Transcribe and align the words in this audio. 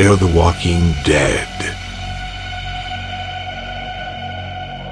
Fear 0.00 0.16
the 0.16 0.34
Walking 0.34 0.94
Dead. 1.04 1.46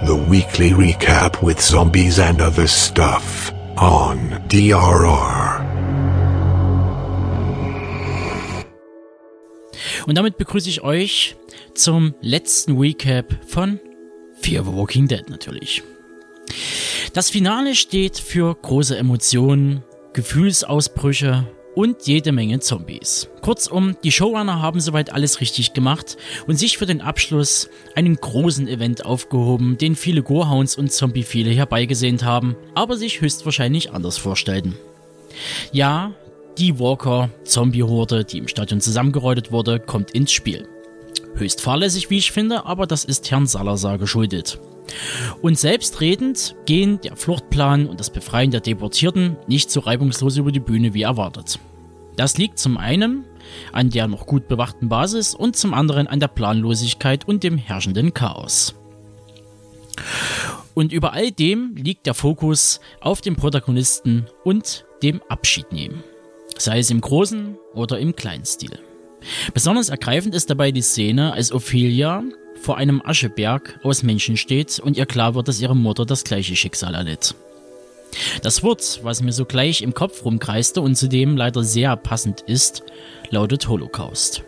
The 0.04 0.14
weekly 0.14 0.72
recap 0.72 1.42
with 1.42 1.58
zombies 1.62 2.18
and 2.18 2.42
other 2.42 2.68
stuff 2.68 3.50
on 3.78 4.18
DRR. 4.48 5.64
Und 10.06 10.18
damit 10.18 10.36
begrüße 10.36 10.68
ich 10.68 10.82
euch 10.82 11.36
zum 11.72 12.14
letzten 12.20 12.76
Recap 12.76 13.34
von 13.46 13.80
Fear 14.42 14.62
the 14.64 14.74
Walking 14.74 15.08
Dead 15.08 15.26
natürlich. 15.30 15.82
Das 17.14 17.30
Finale 17.30 17.76
steht 17.76 18.18
für 18.18 18.54
große 18.54 18.98
Emotionen, 18.98 19.82
Gefühlsausbrüche 20.12 21.46
und 21.78 22.08
jede 22.08 22.32
Menge 22.32 22.58
Zombies. 22.58 23.28
Kurzum, 23.40 23.96
die 24.02 24.10
Showrunner 24.10 24.60
haben 24.60 24.80
soweit 24.80 25.12
alles 25.12 25.40
richtig 25.40 25.74
gemacht 25.74 26.16
und 26.48 26.58
sich 26.58 26.76
für 26.76 26.86
den 26.86 27.00
Abschluss 27.00 27.70
einen 27.94 28.16
großen 28.16 28.66
Event 28.66 29.06
aufgehoben, 29.06 29.78
den 29.78 29.94
viele 29.94 30.24
Gorehounds 30.24 30.76
und 30.76 30.90
Zombie-Viele 30.90 31.50
herbeigesehnt 31.52 32.24
haben, 32.24 32.56
aber 32.74 32.96
sich 32.96 33.20
höchstwahrscheinlich 33.20 33.92
anders 33.92 34.18
vorstellten. 34.18 34.74
Ja, 35.70 36.10
die 36.58 36.80
Walker-Zombie-Horde, 36.80 38.24
die 38.24 38.38
im 38.38 38.48
Stadion 38.48 38.80
zusammengerottet 38.80 39.52
wurde, 39.52 39.78
kommt 39.78 40.10
ins 40.10 40.32
Spiel. 40.32 40.66
Höchst 41.38 41.60
fahrlässig, 41.60 42.10
wie 42.10 42.18
ich 42.18 42.32
finde, 42.32 42.66
aber 42.66 42.86
das 42.86 43.04
ist 43.04 43.30
Herrn 43.30 43.46
Salazar 43.46 43.98
geschuldet. 43.98 44.60
Und 45.42 45.58
selbstredend 45.58 46.56
gehen 46.66 47.00
der 47.02 47.16
Fluchtplan 47.16 47.86
und 47.86 48.00
das 48.00 48.10
Befreien 48.10 48.50
der 48.50 48.60
Deportierten 48.60 49.36
nicht 49.46 49.70
so 49.70 49.80
reibungslos 49.80 50.36
über 50.36 50.52
die 50.52 50.60
Bühne 50.60 50.94
wie 50.94 51.02
erwartet. 51.02 51.58
Das 52.16 52.38
liegt 52.38 52.58
zum 52.58 52.76
einen 52.76 53.24
an 53.72 53.90
der 53.90 54.08
noch 54.08 54.26
gut 54.26 54.48
bewachten 54.48 54.88
Basis 54.88 55.34
und 55.34 55.56
zum 55.56 55.74
anderen 55.74 56.06
an 56.06 56.20
der 56.20 56.28
Planlosigkeit 56.28 57.26
und 57.26 57.42
dem 57.42 57.56
herrschenden 57.56 58.12
Chaos. 58.12 58.74
Und 60.74 60.92
über 60.92 61.12
all 61.12 61.30
dem 61.30 61.74
liegt 61.76 62.06
der 62.06 62.14
Fokus 62.14 62.80
auf 63.00 63.20
dem 63.20 63.36
Protagonisten 63.36 64.26
und 64.44 64.84
dem 65.02 65.22
Abschiednehmen, 65.28 66.02
sei 66.56 66.78
es 66.78 66.90
im 66.90 67.00
großen 67.00 67.56
oder 67.74 67.98
im 67.98 68.14
kleinen 68.14 68.44
Stil. 68.44 68.78
Besonders 69.54 69.88
ergreifend 69.88 70.34
ist 70.34 70.50
dabei 70.50 70.72
die 70.72 70.82
Szene, 70.82 71.32
als 71.32 71.52
Ophelia 71.52 72.22
vor 72.60 72.76
einem 72.76 73.02
Ascheberg 73.04 73.78
aus 73.82 74.02
Menschen 74.02 74.36
steht 74.36 74.78
und 74.78 74.96
ihr 74.96 75.06
klar 75.06 75.34
wird, 75.34 75.48
dass 75.48 75.60
ihre 75.60 75.76
Mutter 75.76 76.04
das 76.04 76.24
gleiche 76.24 76.56
Schicksal 76.56 76.94
erlitt. 76.94 77.34
Das 78.42 78.62
Wort, 78.62 79.00
was 79.02 79.22
mir 79.22 79.32
so 79.32 79.44
gleich 79.44 79.82
im 79.82 79.94
Kopf 79.94 80.24
rumkreiste 80.24 80.80
und 80.80 80.96
zudem 80.96 81.36
leider 81.36 81.62
sehr 81.62 81.96
passend 81.96 82.40
ist, 82.42 82.82
lautet 83.30 83.68
Holocaust. 83.68 84.42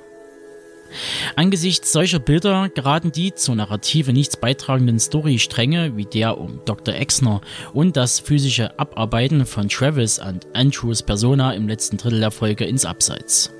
Angesichts 1.37 1.93
solcher 1.93 2.19
Bilder 2.19 2.69
geraten 2.69 3.13
die 3.13 3.33
zur 3.35 3.55
Narrative 3.55 4.13
nichts 4.13 4.37
beitragenden 4.37 4.99
Storystränge 4.99 5.97
wie 5.97 6.05
der 6.05 6.39
um 6.39 6.61
Dr. 6.65 6.95
Exner 6.95 7.43
und 7.73 7.97
das 7.97 8.19
physische 8.19 8.77
Abarbeiten 8.79 9.47
von 9.47 9.69
Travis 9.69 10.19
und 10.19 10.47
Andrews 10.53 11.03
Persona 11.03 11.53
im 11.53 11.69
letzten 11.69 11.97
Drittel 11.97 12.21
der 12.21 12.33
Folge 12.33 12.65
ins 12.65 12.85
Abseits. 12.85 13.53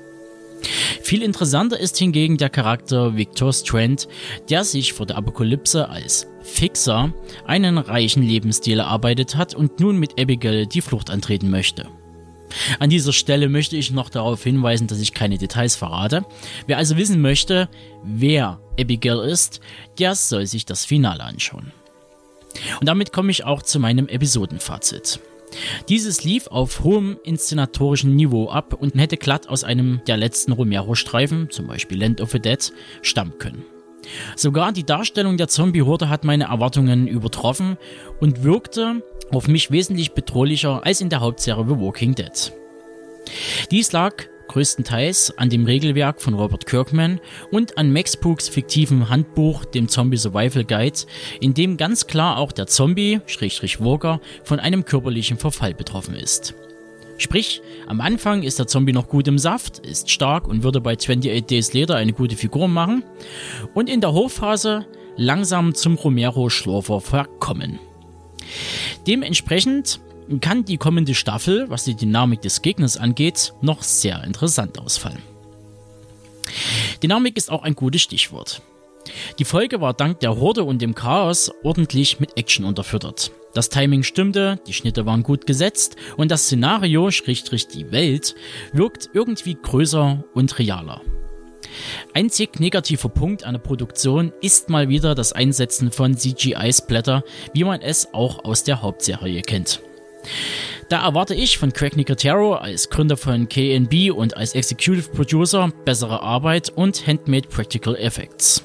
Viel 1.01 1.23
interessanter 1.23 1.79
ist 1.79 1.97
hingegen 1.97 2.37
der 2.37 2.49
Charakter 2.49 3.15
Victor 3.15 3.51
Strand, 3.53 4.07
der 4.49 4.63
sich 4.63 4.93
vor 4.93 5.05
der 5.05 5.17
Apokalypse 5.17 5.89
als 5.89 6.27
Fixer 6.41 7.13
einen 7.45 7.77
reichen 7.77 8.23
Lebensstil 8.23 8.79
erarbeitet 8.79 9.35
hat 9.35 9.53
und 9.53 9.79
nun 9.79 9.97
mit 9.97 10.19
Abigail 10.19 10.65
die 10.67 10.81
Flucht 10.81 11.09
antreten 11.09 11.49
möchte. 11.49 11.87
An 12.79 12.89
dieser 12.89 13.13
Stelle 13.13 13.49
möchte 13.49 13.77
ich 13.77 13.91
noch 13.91 14.09
darauf 14.09 14.43
hinweisen, 14.43 14.87
dass 14.87 14.99
ich 14.99 15.13
keine 15.13 15.37
Details 15.37 15.75
verrate. 15.75 16.25
Wer 16.67 16.77
also 16.77 16.97
wissen 16.97 17.21
möchte, 17.21 17.69
wer 18.03 18.59
Abigail 18.79 19.19
ist, 19.19 19.61
der 19.99 20.15
soll 20.15 20.45
sich 20.47 20.65
das 20.65 20.85
Finale 20.85 21.23
anschauen. 21.23 21.71
Und 22.79 22.87
damit 22.87 23.13
komme 23.13 23.31
ich 23.31 23.45
auch 23.45 23.61
zu 23.61 23.79
meinem 23.79 24.07
Episodenfazit. 24.07 25.19
Dieses 25.89 26.23
lief 26.23 26.47
auf 26.47 26.83
hohem 26.83 27.17
inszenatorischen 27.23 28.15
Niveau 28.15 28.49
ab 28.49 28.73
und 28.73 28.95
hätte 28.95 29.17
glatt 29.17 29.49
aus 29.49 29.63
einem 29.63 30.01
der 30.07 30.17
letzten 30.17 30.51
Romero-Streifen, 30.51 31.49
zum 31.49 31.67
Beispiel 31.67 31.99
Land 31.99 32.21
of 32.21 32.31
the 32.31 32.39
Dead, 32.39 32.71
stammen 33.01 33.37
können. 33.37 33.65
Sogar 34.35 34.71
die 34.71 34.85
Darstellung 34.85 35.37
der 35.37 35.47
Zombie-Horde 35.47 36.09
hat 36.09 36.23
meine 36.23 36.45
Erwartungen 36.45 37.07
übertroffen 37.07 37.77
und 38.19 38.43
wirkte 38.43 39.03
auf 39.31 39.47
mich 39.47 39.71
wesentlich 39.71 40.11
bedrohlicher 40.11 40.85
als 40.85 41.01
in 41.01 41.09
der 41.09 41.21
Hauptserie 41.21 41.65
The 41.67 41.79
Walking 41.79 42.15
Dead. 42.15 42.51
Dies 43.69 43.91
lag 43.91 44.25
größtenteils 44.51 45.37
an 45.37 45.49
dem 45.49 45.65
Regelwerk 45.65 46.21
von 46.21 46.33
Robert 46.33 46.65
Kirkman 46.65 47.21
und 47.51 47.77
an 47.77 47.93
Max 47.93 48.17
Pooks 48.17 48.49
fiktivem 48.49 49.09
Handbuch, 49.09 49.63
dem 49.63 49.87
Zombie 49.87 50.17
Survival 50.17 50.65
Guide, 50.65 50.99
in 51.39 51.53
dem 51.53 51.77
ganz 51.77 52.05
klar 52.05 52.37
auch 52.37 52.51
der 52.51 52.67
Zombie, 52.67 53.21
Schrägstrich 53.27 53.79
Walker, 53.79 54.19
von 54.43 54.59
einem 54.59 54.83
körperlichen 54.83 55.37
Verfall 55.37 55.73
betroffen 55.73 56.15
ist. 56.15 56.53
Sprich, 57.17 57.61
am 57.87 58.01
Anfang 58.01 58.43
ist 58.43 58.59
der 58.59 58.67
Zombie 58.67 58.91
noch 58.91 59.07
gut 59.07 59.27
im 59.27 59.37
Saft, 59.37 59.79
ist 59.79 60.09
stark 60.09 60.47
und 60.47 60.63
würde 60.63 60.81
bei 60.81 60.97
28 60.97 61.45
Days 61.45 61.73
Later 61.73 61.95
eine 61.95 62.13
gute 62.13 62.35
Figur 62.35 62.67
machen 62.67 63.03
und 63.73 63.89
in 63.89 64.01
der 64.01 64.11
Hochphase 64.11 64.85
langsam 65.15 65.75
zum 65.75 65.95
Romero-Schlurfer 65.95 66.99
verkommen. 66.99 67.79
Dementsprechend 69.07 70.01
kann 70.39 70.65
die 70.65 70.77
kommende 70.77 71.15
Staffel, 71.15 71.69
was 71.69 71.83
die 71.83 71.95
Dynamik 71.95 72.41
des 72.41 72.61
Gegners 72.61 72.97
angeht, 72.97 73.53
noch 73.61 73.83
sehr 73.83 74.23
interessant 74.23 74.79
ausfallen. 74.79 75.21
Dynamik 77.01 77.37
ist 77.37 77.51
auch 77.51 77.63
ein 77.63 77.75
gutes 77.75 78.01
Stichwort. 78.01 78.61
Die 79.39 79.45
Folge 79.45 79.81
war 79.81 79.93
dank 79.93 80.19
der 80.19 80.37
Horde 80.37 80.63
und 80.63 80.81
dem 80.81 80.95
Chaos 80.95 81.51
ordentlich 81.63 82.19
mit 82.19 82.37
Action 82.37 82.65
unterfüttert. 82.65 83.31
Das 83.53 83.69
Timing 83.69 84.03
stimmte, 84.03 84.59
die 84.67 84.73
Schnitte 84.73 85.05
waren 85.05 85.23
gut 85.23 85.45
gesetzt 85.45 85.97
und 86.15 86.31
das 86.31 86.43
Szenario, 86.43 87.11
Schrägstrich 87.11 87.67
die 87.67 87.91
Welt, 87.91 88.35
wirkt 88.71 89.09
irgendwie 89.13 89.57
größer 89.61 90.23
und 90.33 90.59
realer. 90.59 91.01
Einzig 92.13 92.59
negativer 92.59 93.09
Punkt 93.09 93.43
an 93.43 93.53
der 93.53 93.59
Produktion 93.59 94.31
ist 94.41 94.69
mal 94.69 94.89
wieder 94.89 95.15
das 95.15 95.33
Einsetzen 95.33 95.91
von 95.91 96.17
CGI-Splatter, 96.17 97.23
wie 97.53 97.63
man 97.63 97.81
es 97.81 98.13
auch 98.13 98.43
aus 98.45 98.63
der 98.63 98.81
Hauptserie 98.81 99.41
kennt. 99.41 99.81
Da 100.89 101.05
erwarte 101.05 101.33
ich 101.33 101.57
von 101.57 101.71
Craig 101.71 101.95
Nicotero 101.95 102.55
als 102.55 102.89
Gründer 102.89 103.15
von 103.15 103.47
KNB 103.47 104.11
und 104.11 104.35
als 104.35 104.55
Executive 104.55 105.09
Producer 105.11 105.71
bessere 105.85 106.21
Arbeit 106.21 106.69
und 106.69 107.07
Handmade 107.07 107.47
Practical 107.47 107.95
Effects. 107.95 108.63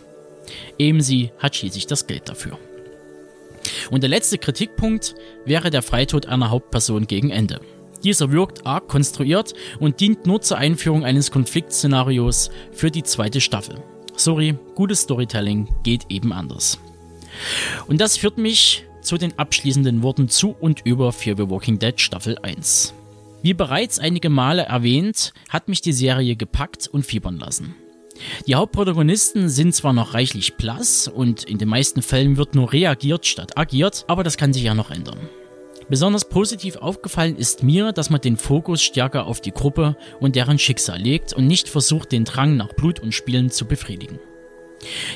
AMC 0.81 1.31
hat 1.39 1.57
schließlich 1.57 1.87
das 1.87 2.07
Geld 2.07 2.29
dafür. 2.29 2.59
Und 3.91 4.03
der 4.03 4.11
letzte 4.11 4.39
Kritikpunkt 4.39 5.15
wäre 5.45 5.71
der 5.71 5.83
Freitod 5.83 6.27
einer 6.27 6.51
Hauptperson 6.51 7.07
gegen 7.07 7.31
Ende. 7.31 7.61
Dieser 8.05 8.31
wirkt 8.31 8.67
arg 8.67 8.89
konstruiert 8.89 9.55
und 9.81 10.01
dient 10.01 10.27
nur 10.27 10.41
zur 10.41 10.59
Einführung 10.59 11.05
eines 11.05 11.31
Konfliktszenarios 11.31 12.51
für 12.73 12.91
die 12.91 13.03
zweite 13.03 13.41
Staffel. 13.41 13.83
Sorry, 14.17 14.57
gutes 14.75 15.03
Storytelling 15.03 15.69
geht 15.83 16.07
eben 16.09 16.33
anders. 16.33 16.79
Und 17.87 18.01
das 18.01 18.17
führt 18.17 18.39
mich 18.39 18.86
zu 19.07 19.17
den 19.17 19.39
abschließenden 19.39 20.03
Worten 20.03 20.29
zu 20.29 20.55
und 20.59 20.83
über 20.85 21.13
Fear 21.13 21.37
the 21.37 21.49
Walking 21.49 21.79
Dead 21.79 21.99
Staffel 22.01 22.37
1. 22.43 22.93
Wie 23.43 23.55
bereits 23.55 23.99
einige 23.99 24.29
Male 24.29 24.63
erwähnt, 24.63 25.33
hat 25.49 25.69
mich 25.69 25.81
die 25.81 25.93
Serie 25.93 26.37
gepackt 26.37 26.89
und 26.89 27.07
fiebern 27.07 27.39
lassen. 27.39 27.75
Die 28.47 28.55
Hauptprotagonisten 28.55 29.49
sind 29.49 29.75
zwar 29.75 29.93
noch 29.93 30.15
reichlich 30.15 30.55
blass 30.55 31.07
und 31.07 31.45
in 31.45 31.59
den 31.59 31.69
meisten 31.69 32.03
Fällen 32.03 32.37
wird 32.37 32.55
nur 32.55 32.73
reagiert 32.73 33.27
statt 33.27 33.57
agiert, 33.57 34.05
aber 34.09 34.25
das 34.25 34.37
kann 34.37 34.53
sich 34.53 34.65
ja 34.65 34.75
noch 34.75 34.91
ändern. 34.91 35.19
Besonders 35.89 36.29
positiv 36.29 36.77
aufgefallen 36.77 37.37
ist 37.37 37.63
mir, 37.63 37.93
dass 37.93 38.11
man 38.11 38.21
den 38.21 38.37
Fokus 38.37 38.83
stärker 38.83 39.27
auf 39.27 39.41
die 39.41 39.53
Gruppe 39.53 39.97
und 40.19 40.35
deren 40.35 40.59
Schicksal 40.59 40.99
legt 40.99 41.33
und 41.33 41.47
nicht 41.47 41.69
versucht, 41.69 42.11
den 42.11 42.25
Drang 42.25 42.57
nach 42.57 42.73
Blut 42.73 42.99
und 42.99 43.15
Spielen 43.15 43.51
zu 43.51 43.67
befriedigen. 43.67 44.19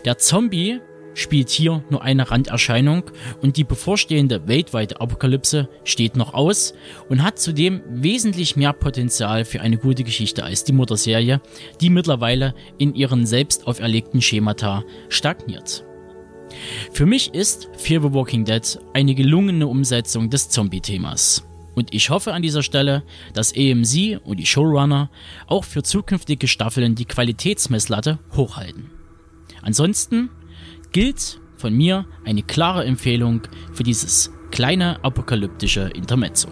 Der 0.05 0.19
Zombie 0.19 0.81
spielt 1.15 1.51
hier 1.51 1.83
nur 1.91 2.03
eine 2.03 2.31
Randerscheinung 2.31 3.05
und 3.43 3.57
die 3.57 3.65
bevorstehende 3.65 4.47
weltweite 4.47 5.01
Apokalypse 5.01 5.69
steht 5.85 6.17
noch 6.17 6.35
aus 6.35 6.75
und 7.09 7.23
hat 7.23 7.39
zudem 7.39 7.83
wesentlich 7.89 8.57
mehr 8.57 8.73
Potenzial 8.73 9.45
für 9.45 9.61
eine 9.61 9.79
gute 9.79 10.05
Geschichte 10.05 10.45
als 10.45 10.65
die 10.65 10.73
Mutterserie, 10.73 11.41
die 11.81 11.91
mittlerweile 11.91 12.55
in 12.79 12.95
ihren 12.95 13.27
selbst 13.27 13.67
auferlegten 13.67 14.23
Schemata 14.23 14.85
stagniert. 15.09 15.85
Für 16.93 17.07
mich 17.07 17.35
ist 17.35 17.69
Fear 17.77 18.03
the 18.03 18.13
Walking 18.13 18.45
Dead 18.45 18.79
eine 18.93 19.15
gelungene 19.15 19.67
Umsetzung 19.67 20.31
des 20.31 20.49
Zombie-Themas. 20.49 21.45
Und 21.75 21.95
ich 21.95 22.11
hoffe 22.11 22.33
an 22.33 22.43
dieser 22.43 22.63
Stelle, 22.63 23.05
dass 23.33 23.55
AMC 23.55 24.21
und 24.25 24.39
die 24.39 24.47
Showrunner 24.47 25.11
auch 25.47 25.65
für 25.65 25.83
zukünftige 25.83 26.49
Staffeln 26.49 26.95
die 26.95 27.05
Qualitätsmesslatte 27.05 28.19
hochhalten. 28.35 28.91
Ansonsten 29.63 30.31
gilt 30.93 31.41
von 31.57 31.75
mir 31.75 32.07
eine 32.25 32.43
klare 32.43 32.85
Empfehlung 32.85 33.43
für 33.73 33.83
dieses 33.83 34.33
kleine 34.51 35.03
apokalyptische 35.05 35.91
Intermezzo. 35.95 36.49